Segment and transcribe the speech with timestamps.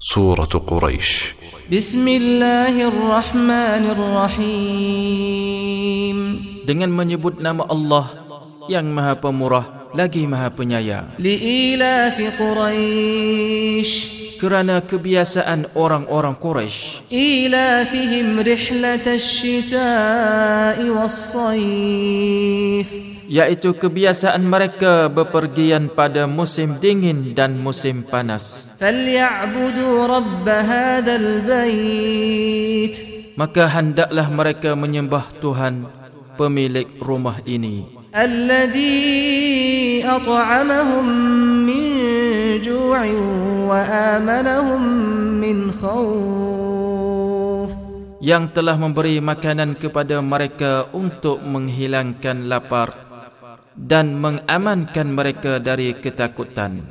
[0.00, 1.34] سورة قريش
[1.72, 4.98] بسم الله الرحمن الرحيم
[6.62, 8.06] dengan menyebut nama Allah
[8.70, 13.90] yang Maha Pemurah lagi Maha Penyayang لإيلاف قريش
[14.38, 17.10] kerana kebiasaan orang-orang Quraisy.
[17.10, 22.86] Ila fihim rihlatasy-syita'i was-sayf.
[23.28, 28.72] Yaitu kebiasaan mereka bepergian pada musim dingin dan musim panas.
[28.80, 32.96] Falyabudu rabb hadzal bait.
[33.36, 35.92] Maka hendaklah mereka menyembah Tuhan
[36.40, 37.84] pemilik rumah ini.
[38.08, 41.04] Alladhi at'amahum
[41.68, 41.87] min
[43.87, 44.81] وآمنهم
[45.43, 47.69] من خوف
[48.23, 52.95] yang telah memberi makanan kepada mereka untuk menghilangkan lapar
[53.75, 56.87] dan mengamankan mereka dari ketakutan